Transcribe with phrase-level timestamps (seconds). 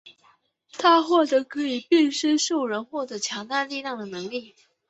[0.79, 4.55] 他获得可以变身兽人获得强大力量的能力。